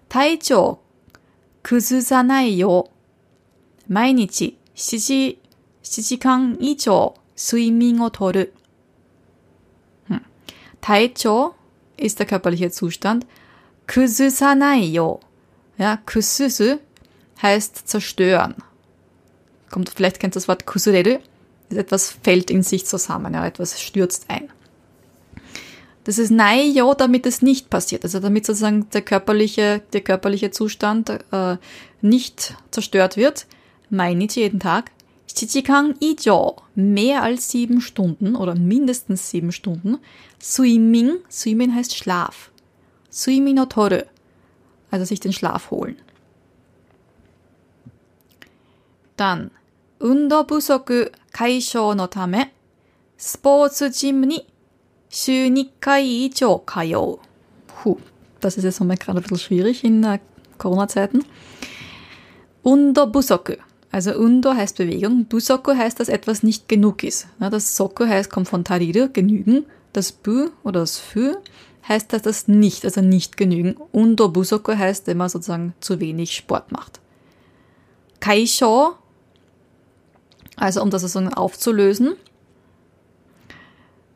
[0.10, 0.80] Taichou
[1.64, 2.90] kuzusanai yo.
[3.91, 5.39] 毎日7時、
[5.83, 8.53] 7時間以上睡眠をとる。
[10.09, 10.21] Hm.
[10.81, 11.55] Taichou
[11.97, 13.27] ist der körperliche Zustand.
[13.87, 15.21] Kuzusanai yo.
[15.79, 16.79] Ja, kususu
[17.43, 18.57] heißt zerstören.
[19.71, 21.19] Kommt, vielleicht kennt ihr das Wort kusureru
[21.71, 24.49] etwas fällt in sich zusammen, ja, etwas stürzt ein.
[26.05, 31.11] Das ist Naiyo, damit es nicht passiert, also damit sozusagen der körperliche, der körperliche Zustand
[31.11, 31.57] äh,
[32.01, 33.47] nicht zerstört wird.
[33.91, 34.91] Mainichi jeden Tag.
[35.29, 39.99] Shichikang Ijo, mehr als sieben Stunden oder mindestens sieben Stunden.
[40.41, 42.51] Suimin, Suimin heißt Schlaf.
[43.11, 44.03] Suimin no toru,
[44.91, 45.97] also sich den Schlaf holen.
[49.17, 49.51] Dann
[49.99, 52.53] 運動不足解消のため、
[53.17, 54.47] スポーツジムに
[55.09, 57.19] 週2回以上通う.
[57.67, 57.99] Puh,
[58.41, 60.19] das ist jetzt mal gerade ein bisschen schwierig in äh,
[60.59, 61.25] Corona-Zeiten.
[62.63, 63.55] Undo Busoku.
[63.92, 65.26] Also Undo heißt Bewegung.
[65.26, 67.28] Busoku heißt, dass etwas nicht genug ist.
[67.40, 69.66] Das Soku heißt, kommt von Tariru, genügen.
[69.94, 71.36] Das Bu oder das Fü
[71.88, 73.76] heißt, dass das nicht, also nicht genügen.
[73.92, 77.02] Undo Busoku heißt, wenn man sozusagen zu wenig Sport macht.
[78.22, 78.96] Kaisho
[80.62, 82.16] also um das sozusagen aufzulösen.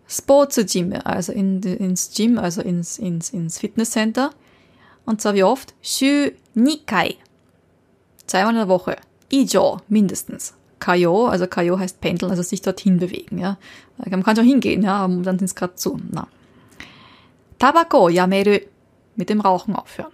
[0.07, 4.29] Sports Gym, also in, ins Gym, also ins, ins, ins Fitnesscenter.
[5.05, 5.73] Und zwar wie oft?
[5.81, 7.15] Shu Nikai.
[8.27, 8.97] Zweimal in der Woche.
[9.35, 10.53] Ijo mindestens.
[10.79, 13.37] Kayo, also Kayo heißt pendeln, also sich dorthin bewegen.
[13.39, 13.57] Ja.
[13.97, 15.99] Man kann schon hingehen, ja, dann sind es gerade zu.
[16.11, 16.27] Na.
[17.59, 18.59] Tabako yameru,
[19.15, 20.11] mit dem Rauchen aufhören.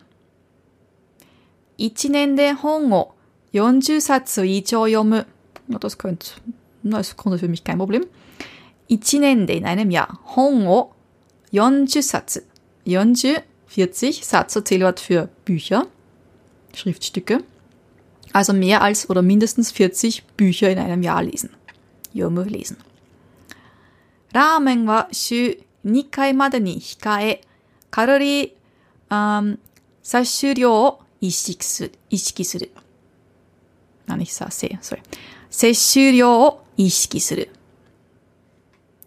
[1.77, 3.13] Ichinen de hongo,
[3.51, 5.23] 40 satsu ijo yomu.
[5.67, 6.27] Na, das könnte,
[6.83, 8.05] na, ist grundsätzlich für mich kein Problem.
[8.87, 10.93] Ichinen de in einem Jahr, hongo,
[11.51, 12.41] 40 satsu.
[12.85, 15.87] 40, 40, Satsu Zählwort für Bücher,
[16.73, 17.43] Schriftstücke.
[18.33, 21.49] Also mehr als oder mindestens 40 Bücher in einem Jahr lesen.
[22.13, 22.77] Yomu lesen.
[24.33, 27.41] Ramen wa shu nikai made ni hikae,
[27.91, 28.53] kalori
[29.09, 29.57] ähm,
[30.01, 32.67] sashuryo ishiki suru.
[34.07, 35.01] Na, nicht sase, sorry.
[35.49, 37.45] Seshuryo o ishiki suru.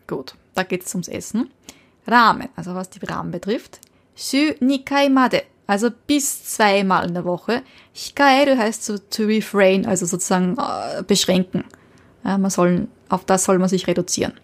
[0.07, 1.51] Gut, da geht es ums Essen.
[2.07, 3.81] Ramen, also was die Ramen betrifft.
[4.15, 7.63] Shu nikai made also bis zweimal in der Woche.
[7.93, 11.65] Hikaeru heißt so to refrain, also sozusagen äh, beschränken.
[12.25, 14.35] Ja, man soll, auf das soll man sich reduzieren.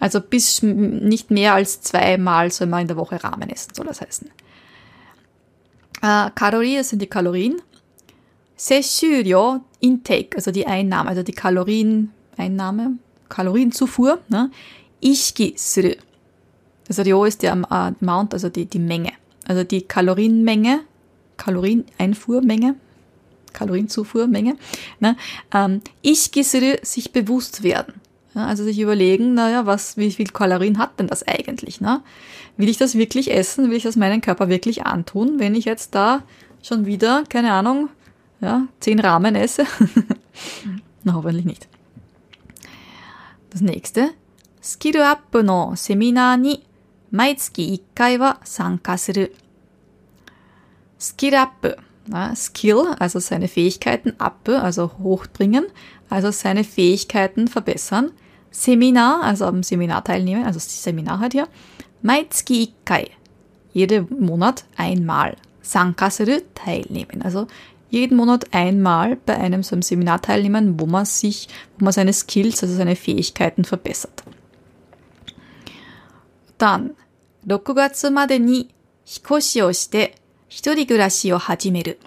[0.00, 4.00] Also bis nicht mehr als zweimal soll man in der Woche Ramen essen, soll das
[4.00, 4.30] heißen.
[6.02, 7.60] Äh, Kalorien sind die Kalorien.
[8.56, 12.92] Seshuryo, Intake, also die Einnahme, also die Kalorieneinnahme,
[13.28, 14.50] Kalorienzufuhr, ne?
[15.02, 15.92] Ishiki suru.
[16.88, 19.12] Also Ryo ist der äh, Amount, also die, die Menge
[19.47, 20.81] Also die Kalorienmenge,
[21.37, 22.75] Kalorieneinfuhrmenge,
[23.53, 24.55] Kalorienzufuhrmenge.
[24.99, 25.17] Ne?
[25.53, 27.95] Ähm, Ishiki suru, sich bewusst werden.
[28.33, 31.81] Ja, also sich überlegen, naja, was, wie viel Kalorien hat denn das eigentlich?
[31.81, 32.01] Ne?
[32.55, 33.69] Will ich das wirklich essen?
[33.69, 36.23] Will ich das meinem Körper wirklich antun, wenn ich jetzt da
[36.61, 37.89] schon wieder, keine Ahnung,
[38.39, 39.65] ja, zehn Rahmen esse?
[41.03, 41.67] Na, hoffentlich nicht.
[43.49, 44.11] Das nächste.
[44.61, 46.63] スキルアップのセミナーに
[47.11, 49.35] 毎月1回は参加する。
[50.99, 51.77] Skill up.
[52.35, 55.67] Skill, also seine Fähigkeiten up, also hochbringen,
[56.09, 58.11] also seine Fähigkeiten verbessern.
[58.49, 61.47] Seminar, also am Seminar teilnehmen, also das Seminar halt hier.
[62.01, 63.11] Maitsuki ikkai.
[63.71, 65.37] Jeden Monat einmal.
[65.61, 67.21] Sankasuru teilnehmen.
[67.21, 67.47] Also
[67.89, 71.47] jeden Monat einmal bei einem so einem Seminar teilnehmen, wo man sich,
[71.77, 74.23] wo man seine Skills, also seine Fähigkeiten verbessert.
[76.57, 76.95] Dann,
[77.47, 78.67] 6月までに引っ
[79.25, 80.15] 越しをして
[80.47, 81.99] 一人暮らしを始める.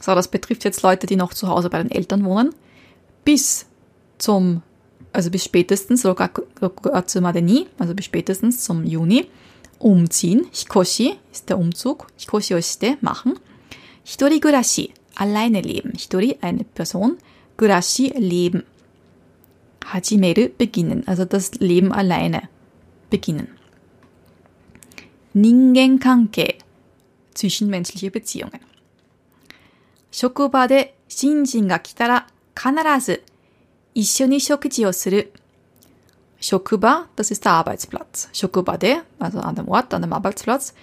[0.00, 2.54] So, das betrifft jetzt Leute, die noch zu Hause bei den Eltern wohnen.
[3.24, 3.66] Bis
[4.18, 4.62] zum,
[5.12, 6.46] also bis spätestens, 6
[6.90, 9.28] 月までに, also bis spätestens zum Juni,
[9.78, 10.46] umziehen.
[10.52, 12.06] Hikoshi ist der Umzug.
[12.16, 13.38] Hikoshiをして, machen.
[14.04, 15.92] 一人暮らし, alleine leben.
[15.92, 17.18] Hitori, eine Person.
[17.58, 18.64] Gurashi, leben.
[19.84, 21.04] Hajimeru, beginnen.
[21.06, 22.48] Also das Leben alleine
[23.10, 23.48] beginnen.
[25.34, 26.58] 人間関係
[27.34, 28.60] zwischenmenschliche Beziehungen.
[30.10, 33.22] 職場で新人が来たら必ず
[33.94, 35.32] 一緒に食事をする。
[36.40, 38.28] Shokuba, das ist der Arbeitsplatz.
[38.32, 40.74] Shokuba de, also an dem Ort, an dem Arbeitsplatz.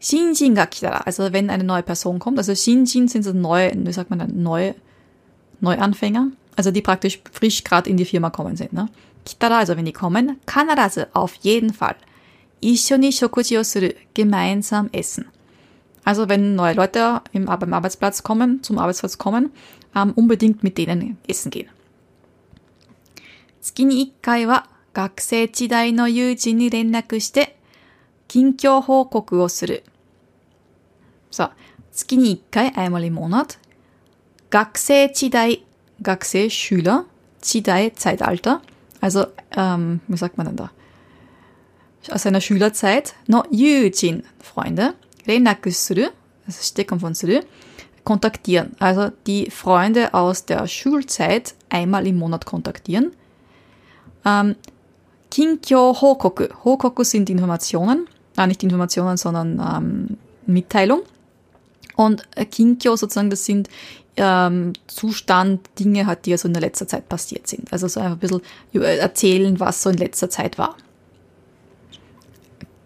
[0.00, 2.38] Shinjin ga kitara, also wenn eine neue Person kommt.
[2.38, 4.74] Also Shinjin sind so neue, wie sagt man, neue
[5.60, 6.28] Neuanfänger.
[6.56, 8.72] Also die praktisch frisch gerade in die Firma kommen sind.
[8.72, 8.88] Ne?
[9.24, 11.96] Kitara, also wenn die kommen, kanarazu, auf jeden Fall.
[12.61, 13.11] Ishoni
[14.13, 15.25] gemeinsam essen.
[16.03, 19.51] Also wenn neue Leute im, beim Arbeitsplatz kommen, zum Arbeitsplatz kommen,
[19.95, 21.69] ähm, unbedingt mit denen essen gehen.
[23.61, 24.13] Tsukini.
[31.29, 31.45] So,
[32.75, 33.57] einmal im Monat.
[34.49, 35.11] Gakusei
[36.49, 37.05] Schüler,
[37.41, 38.61] Chidai Zeitalter.
[39.01, 40.71] Also, ähm, wie sagt man denn da?
[42.09, 44.93] Aus seiner Schülerzeit, no Yujin, Freunde,
[45.27, 46.07] renaku suru,
[46.45, 47.41] das Stecken von suru,
[48.03, 48.75] kontaktieren.
[48.79, 53.11] Also die Freunde aus der Schulzeit einmal im Monat kontaktieren.
[54.25, 54.55] Ähm,
[55.29, 56.45] Kinkyo Hokoku.
[56.63, 58.07] Hokoku sind Informationen,
[58.37, 61.01] äh, nicht Informationen, sondern ähm, Mitteilung.
[61.95, 63.69] Und Kinkyo sozusagen, das sind
[64.15, 67.71] ähm, Zustand, Dinge hat, die also in der letzter Zeit passiert sind.
[67.71, 68.41] Also so einfach ein bisschen
[68.81, 70.75] erzählen, was so in letzter Zeit war.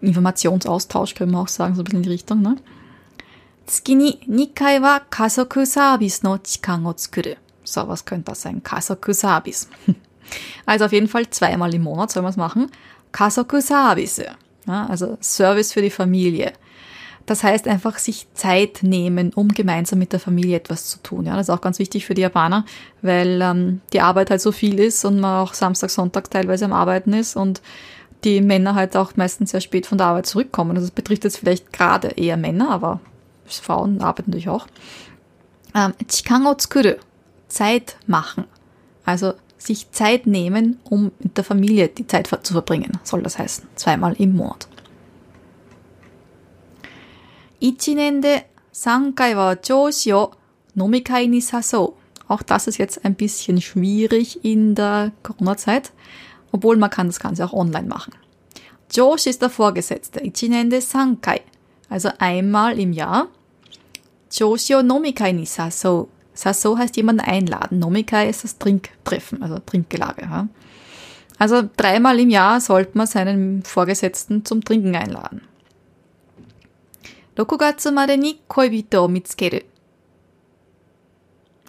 [0.03, 2.57] Informationsaustausch, können wir auch sagen, so ein bisschen in die Richtung, ne?
[3.69, 7.37] 月に2回は家族サービスの時間を作る.
[7.63, 8.61] So, was könnte das sein?
[8.61, 9.69] Kasoku-Service.
[10.65, 12.71] Also auf jeden Fall zweimal im Monat soll man es machen.
[13.11, 14.23] Kasoku-Service.
[14.67, 16.53] Ja, also Service für die Familie.
[17.25, 21.27] Das heißt einfach sich Zeit nehmen, um gemeinsam mit der Familie etwas zu tun.
[21.27, 22.65] Ja, das ist auch ganz wichtig für die Japaner,
[23.03, 26.73] weil ähm, die Arbeit halt so viel ist und man auch Samstag, Sonntag teilweise am
[26.73, 27.61] Arbeiten ist und
[28.23, 30.71] die Männer halt auch meistens sehr spät von der Arbeit zurückkommen.
[30.71, 32.99] Also das betrifft jetzt vielleicht gerade eher Männer, aber
[33.45, 34.67] Frauen arbeiten natürlich auch.
[35.73, 36.95] Ähm, Chikan tsukuru,
[37.47, 38.45] Zeit machen.
[39.05, 43.67] Also sich Zeit nehmen, um mit der Familie die Zeit zu verbringen, soll das heißen.
[43.75, 44.67] Zweimal im Monat.
[47.61, 50.31] 一年で3回は上司を
[50.77, 51.93] 飲み会に誘う.
[52.29, 55.91] Auch das ist jetzt ein bisschen schwierig in der Corona-Zeit
[56.53, 58.13] obwohl man kann das Ganze auch online machen.
[58.91, 60.23] Josh ist der Vorgesetzte.
[60.25, 61.41] Ichinende Sankai.
[61.89, 63.27] Also einmal im Jahr.
[64.31, 66.09] Joshio Nomikai ni Saso.
[66.33, 67.79] Saso heißt jemanden einladen.
[67.79, 70.23] Nomikai ist das Trinktreffen, also Trinkgelage.
[70.23, 70.47] Ja.
[71.37, 75.41] Also dreimal im Jahr sollte man seinen Vorgesetzten zum Trinken einladen.
[77.35, 79.65] 6月までに恋人を見つける.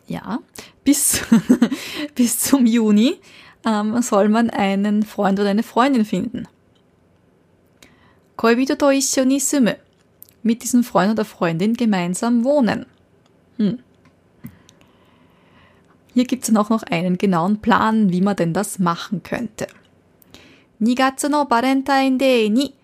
[0.08, 0.40] Ja,
[0.82, 1.22] bis,
[2.16, 3.20] bis zum Juni
[3.64, 6.48] ähm, soll man einen Freund oder eine Freundin finden.
[8.36, 9.74] Koibito to issho ni sumu.
[10.42, 12.86] Mit diesem Freund oder Freundin gemeinsam wohnen.
[13.58, 13.78] Hm.
[16.14, 19.66] Hier gibt es dann auch noch einen genauen Plan, wie man denn das machen könnte.
[20.80, 22.74] 2月のバレンタインデーに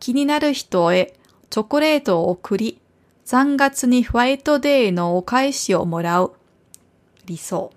[0.00, 1.14] 気になる人へ
[1.50, 2.80] チョコレートを送り、
[3.26, 6.32] 3月にホワイトデーのお返しをもらう。
[7.26, 7.70] 理想。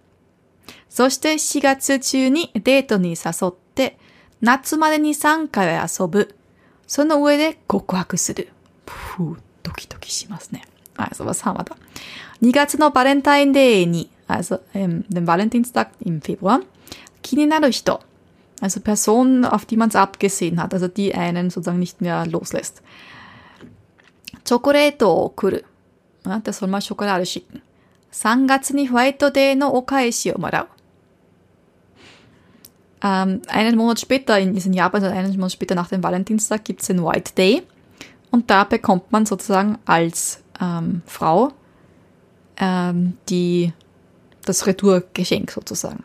[0.92, 3.96] そして4月中にデートに誘って、
[4.42, 6.34] 夏までに3回遊ぶ。
[6.86, 8.50] その上で告白する。
[8.84, 10.64] puh, ドキドキしますね。
[10.98, 11.76] Also, was haben wir da?
[12.42, 16.62] 2月のバレンタインデーに、also ähm, den Valentinstag im Februar,
[17.22, 18.02] 気になる人、
[18.60, 22.82] also Personen, auf die man es abgesehen hat, also die einen sozusagen nicht mehr loslässt.
[24.44, 25.64] チョコレートを送る。
[26.24, 27.62] Ja, das soll mal Schokolade schicken.
[28.12, 30.81] 3月にホワイトデーのお返しをもらう。
[33.01, 36.87] Ähm, einen Monat später, in, ist in Japan, also einen Monat später nach dem Valentinstag, gibt's
[36.87, 37.63] den White Day.
[38.31, 41.53] Und da bekommt man sozusagen als ähm, Frau
[42.57, 43.71] ähm, die,
[44.45, 46.03] das Retourgeschenk sozusagen.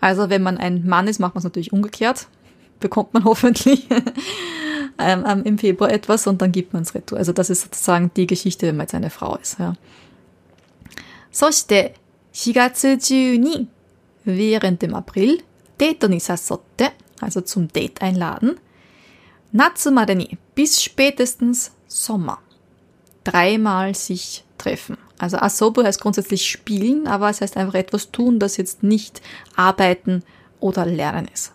[0.00, 2.26] Also wenn man ein Mann ist, macht man es natürlich umgekehrt.
[2.80, 3.88] Bekommt man hoffentlich
[4.98, 7.18] ähm, ähm, im Februar etwas und dann gibt man es retour.
[7.18, 9.58] Also das ist sozusagen die Geschichte, wenn man jetzt eine Frau ist.
[9.58, 9.74] Ja.
[11.34, 11.96] そして、
[12.32, 13.68] 4月中に、
[14.24, 15.42] während dem April,
[15.79, 18.59] Date-Nisasotte, also zum Date einladen.
[19.51, 22.39] Natsu Madani, bis spätestens Sommer.
[23.23, 24.97] Dreimal sich treffen.
[25.17, 29.21] Also Asobu heißt grundsätzlich spielen, aber es heißt einfach etwas tun, das jetzt nicht
[29.55, 30.23] arbeiten
[30.59, 31.53] oder lernen ist.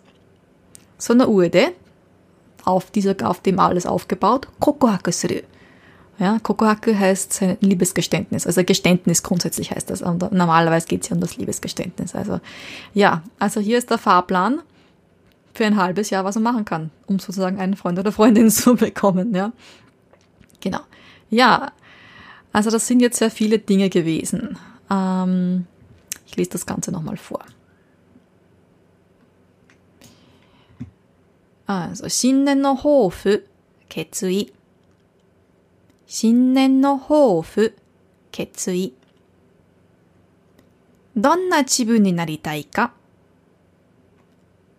[0.99, 1.73] So Uede,
[2.65, 5.41] auf, dieser, auf dem alles aufgebaut, Kokohakusuru.
[6.20, 8.46] Ja, Kokohaku heißt ein Liebesgeständnis.
[8.46, 10.02] Also Geständnis grundsätzlich heißt das.
[10.02, 12.14] Und normalerweise geht es ja um das Liebesgeständnis.
[12.14, 12.42] Also
[12.94, 14.62] ja, also hier ist der Fahrplan
[15.54, 18.76] für ein halbes Jahr, was man machen kann, um sozusagen einen Freund oder Freundin zu
[18.76, 19.34] bekommen.
[19.34, 19.54] Ja,
[20.60, 20.82] genau.
[21.30, 21.72] Ja,
[22.52, 24.58] also das sind jetzt sehr viele Dinge gewesen.
[24.92, 25.68] Ähm,
[26.28, 27.46] ich lese das Ganze nochmal vor.
[31.70, 33.44] Also, 新年の抱負、
[33.90, 34.52] 決意。
[36.07, 37.77] 新年の抱負、
[38.31, 38.95] 決意。
[41.17, 42.93] どんな自分になりたいか？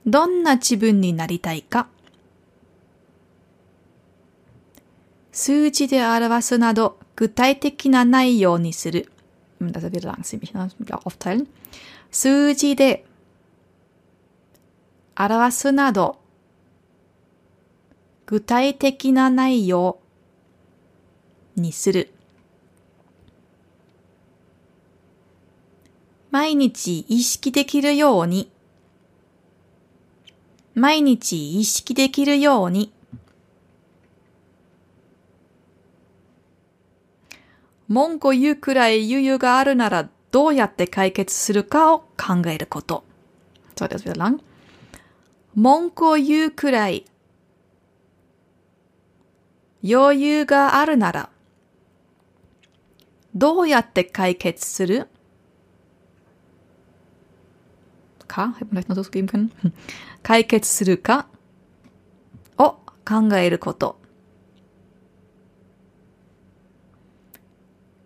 [0.06, 1.88] どんな自分になりたいか？
[5.32, 9.10] 数字で表すなど具体的な内容にする。
[12.12, 13.06] 数字で
[15.18, 16.20] 表すなど
[18.26, 20.00] 具体的な内容
[21.56, 22.12] にする。
[26.32, 28.52] 毎日意識できるように。
[30.74, 32.92] 毎日意識できるように。
[37.88, 43.04] 文句言うくらい余裕があるならどうやって解決するかを考えること。
[43.76, 44.40] So, das wieder lang.
[45.56, 47.06] 文句を言うくらい
[49.90, 51.30] 余裕があるなら
[53.36, 55.10] どうやって解決する？
[58.28, 58.56] か？
[60.24, 61.28] 解決するか？
[62.58, 64.00] を考えること。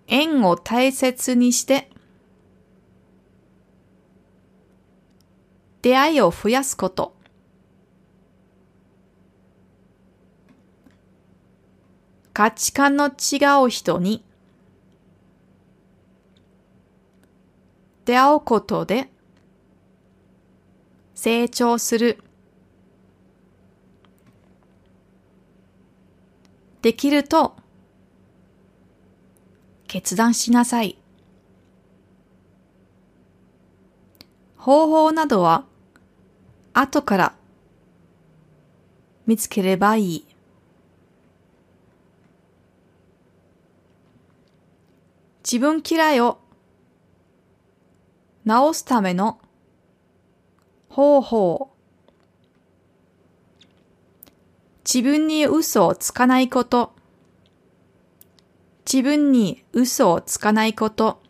[0.07, 1.91] 縁を大切にして
[5.83, 7.15] 出会いを増やすこと。
[12.33, 14.23] 価値観の違う人に
[18.09, 19.07] 出会うことで
[21.13, 22.17] 成長する。
[26.81, 27.55] できると
[29.87, 30.97] 決断しなさい。
[34.57, 35.65] 方法などは
[36.73, 37.35] 後から
[39.27, 40.25] 見つければいい。
[45.43, 46.39] 自分嫌いを
[48.49, 49.37] 直すための
[50.89, 51.69] 方法。
[54.83, 56.93] 自分に嘘をつかないこと。
[58.91, 61.21] 自分に嘘をつかないこと。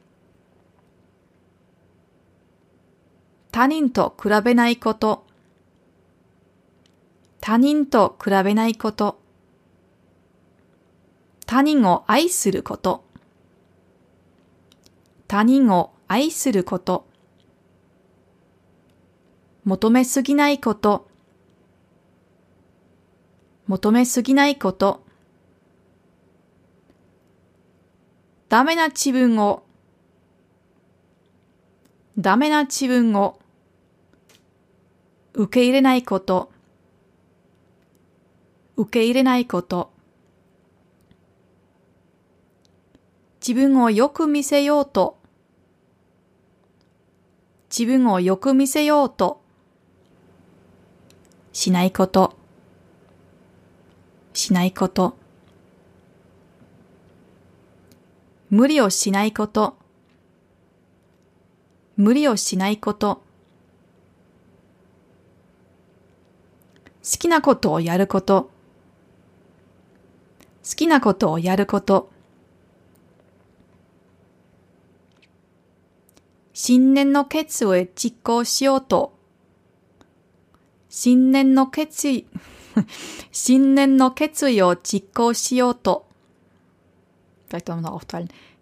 [3.51, 5.26] 他人と比べないこと。
[7.41, 9.20] 他人と比べないこと。
[11.45, 13.03] 他人を愛すること。
[15.28, 17.09] 他人を愛すること。
[19.66, 21.07] 求めすぎないこと。
[23.68, 25.03] 求めすぎないこと。
[28.47, 29.64] ダメな自分を、
[32.18, 33.39] ダメな自分を
[35.34, 36.51] 受け入れないこと。
[38.76, 39.91] 受け入れないこと。
[43.49, 45.18] 自分をよく見せようと
[47.70, 49.41] 自分をよく見せようと
[51.51, 52.35] しないこと。
[54.33, 55.17] しないこと。
[58.49, 59.75] 無理をしないこと。
[61.97, 63.21] 無理をしないこと。
[67.03, 68.49] 好きなことをやること。
[70.63, 72.09] 好きなことをやること。
[76.53, 79.18] 新年の決意を実行しようと。
[80.89, 82.25] 新年の決意。
[83.31, 86.07] 新年の決意を実行しようと。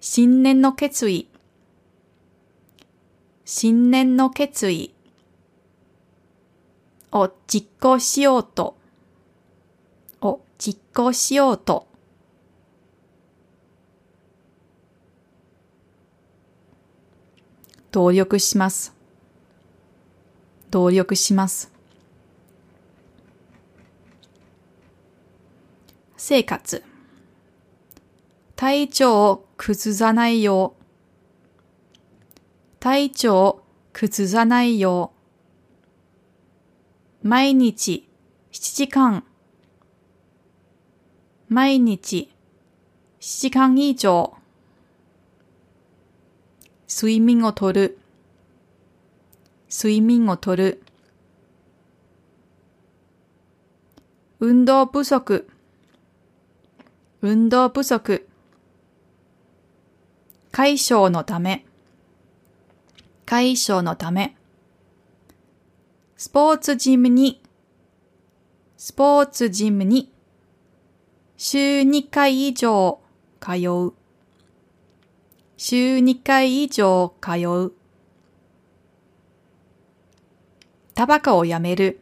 [0.02, 1.30] 新年の決意。
[3.46, 4.94] 新年の決意。
[7.14, 8.78] を実行しようと。
[10.20, 11.88] を実行しようと。
[17.94, 18.94] 努力します。
[20.70, 21.77] 努力します。
[26.18, 26.84] 生活。
[28.56, 30.84] 体調を崩さないよう。
[32.80, 33.64] 体調を
[33.94, 35.14] 崩さないよ
[37.24, 37.28] う。
[37.28, 38.10] 毎日
[38.52, 39.24] 7時間。
[41.50, 42.34] 毎日
[43.20, 44.34] 7時間以上。
[46.90, 48.00] 睡眠をとる。
[49.70, 50.82] 睡眠をとる。
[54.40, 55.48] 運動不足。
[57.30, 58.26] 運動不足。
[60.54, 61.66] 解消のため。
[63.26, 64.38] 解消のため。
[66.16, 67.42] スポーツジムに、
[68.78, 70.10] スポーツジムに、
[71.36, 73.02] 週2回以上
[73.42, 73.94] 通う。
[75.58, 77.74] 週2回以上通う。
[80.94, 82.00] タバコをやめる。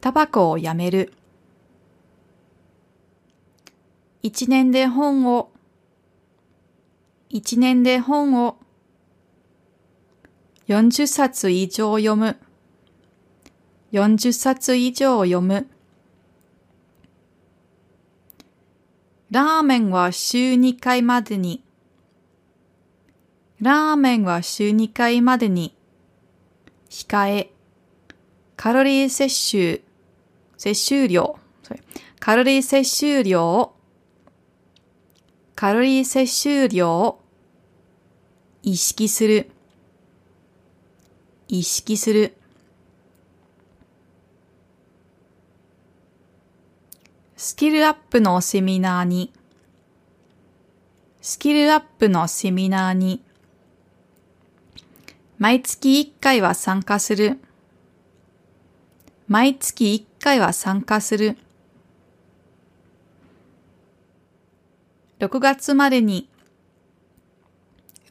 [0.00, 1.12] タバコをやめる。
[4.22, 5.52] 一年で本を、
[7.28, 8.58] 一年で本を、
[10.66, 12.36] 40冊以上読む。
[13.92, 15.68] 40冊以上読む。
[19.30, 21.62] ラーメンは週2回までに。
[23.60, 25.76] ラーメンは週2回までに。
[26.90, 27.50] 控え。
[28.56, 29.84] カロリー摂取、
[30.56, 31.38] 摂取量。
[32.18, 33.77] カロリー摂取量を
[35.58, 37.20] カロリー摂取量を
[38.62, 39.50] 意識する。
[41.48, 42.36] 意識する。
[47.36, 49.32] スキルアップのセミナーに、
[51.20, 53.24] スキルアップのセミナーに、
[55.38, 57.36] 毎月1回は参加する。
[59.26, 61.36] 毎月1回は参加する。
[65.18, 66.28] 6月までに、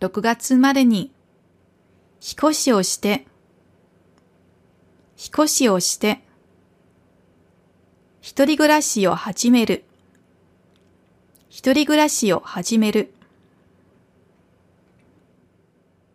[0.01, 1.13] 6月までに、
[2.21, 3.25] 引っ越しをして、
[5.17, 6.21] 引っ越しをして、
[8.19, 9.85] 一人暮らしを始める。
[11.47, 13.13] 一人暮らしを始める。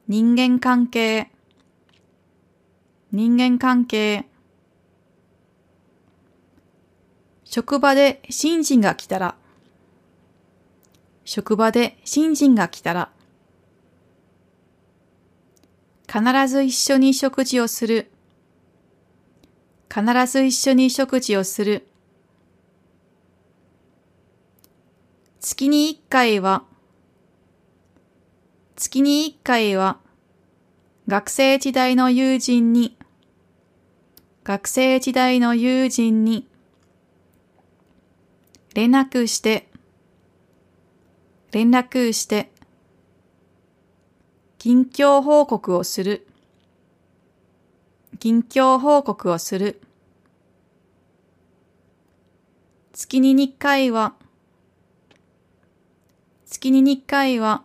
[0.08, 1.30] 人間関係。
[3.12, 4.26] 人間関係。
[7.44, 9.41] 職場で新人が来たら。
[11.24, 13.10] 職場で新人が来たら。
[16.12, 18.10] 必ず一緒に食事をする。
[19.88, 21.86] 必ず一緒に食事をする。
[25.40, 26.64] 月に一回は、
[28.76, 29.98] 月に一回は、
[31.08, 32.96] 学生時代の友人に、
[34.44, 36.46] 学生時代の友人に、
[38.74, 39.71] 連絡して、
[41.52, 42.50] 連絡して、
[44.56, 46.26] 近況報告をする、
[48.18, 49.82] 近況報告をする。
[52.94, 54.14] 月に2回は、
[56.46, 57.64] 月に2回は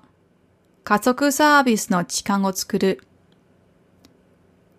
[0.83, 3.01] 家族サービスの時間を作る。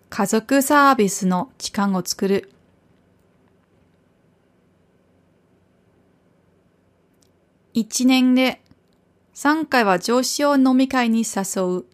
[0.09, 2.51] 家族サービスの時間を作る。
[7.73, 8.61] 一年で
[9.41, 11.85] 3回は上司を飲み会に誘う。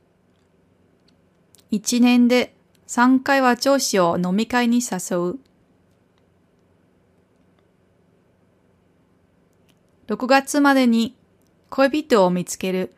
[1.69, 2.55] 一年で
[2.87, 5.39] 3回は上司を飲み会に誘う。
[10.07, 11.15] 6月までに
[11.69, 12.95] 恋人を見つける。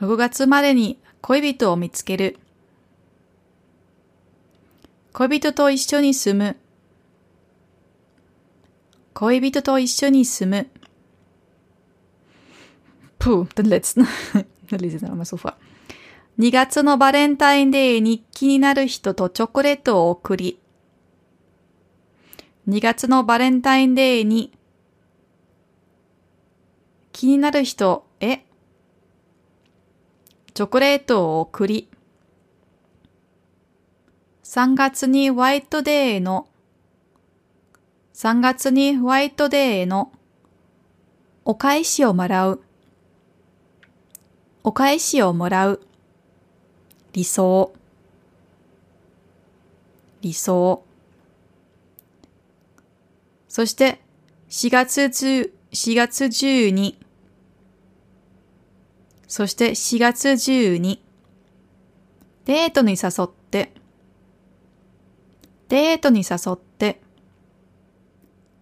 [0.00, 2.38] 6月までに恋人を見つける。
[5.12, 6.56] 恋人と一緒に住む。
[9.12, 10.79] 恋人と一緒に住む。
[13.20, 14.08] Puh, den letzten.
[14.70, 15.54] da lese ich dann nochmal so vor.
[16.38, 20.58] 2月のバレンタインデーに気になる人とチョコレートを送り。
[22.66, 24.52] 2月のバレンタインデーに
[27.12, 28.46] 気になる人へ
[30.54, 31.88] チョコレートを送り。
[34.44, 36.48] 3月にホワイトデーの
[38.14, 40.10] 3月にホワイトデーの
[41.44, 42.62] お返しをもらう。
[44.62, 45.80] お返しをもらう。
[47.12, 47.72] 理想。
[50.20, 50.84] 理想。
[53.48, 54.00] そして、
[54.50, 56.94] 4月10、4月12。
[59.26, 60.98] そして4月12。
[62.44, 63.72] デートに誘って。
[65.68, 67.00] デートに誘って。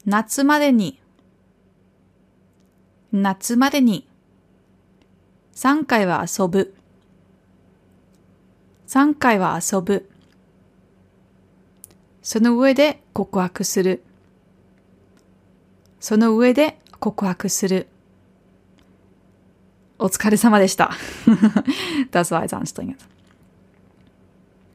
[0.05, 1.01] 夏までに。
[3.12, 4.07] 夏までに。
[5.59, 6.72] 3回は遊ぶ。
[8.86, 10.09] 3回は遊ぶ。
[12.22, 14.04] その上で告白する。
[15.98, 17.88] その上で告白する。
[19.98, 20.92] お疲れ様でした。
[22.12, 22.98] das war jetzt anstrengend.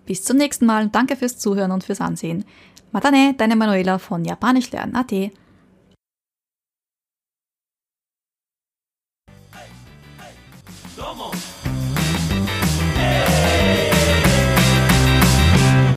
[0.05, 0.89] Bis zum nächsten Mal.
[0.89, 2.43] Danke fürs Zuhören und fürs Ansehen.
[2.91, 5.31] Matane, deine Manuela von Japanisch lernen.at.